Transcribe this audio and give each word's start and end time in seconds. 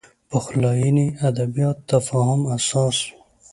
پخلاینې 0.29 1.07
ادبیات 1.29 1.77
تفاهم 1.91 2.41
اساس 2.55 2.97
و 3.05 3.09